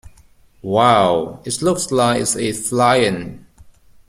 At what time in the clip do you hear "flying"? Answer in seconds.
2.69-3.45